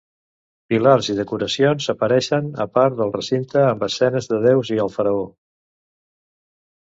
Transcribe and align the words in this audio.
Pilars 0.71 1.09
i 1.13 1.15
decoracions 1.17 1.89
apareixen 1.93 2.47
a 2.65 2.67
part 2.77 2.97
del 3.01 3.13
recinte 3.17 3.61
amb 3.67 3.85
escenes 3.89 4.29
de 4.33 4.41
deus 4.47 4.73
i 4.79 4.83
el 4.87 4.91
faraó. 4.97 5.23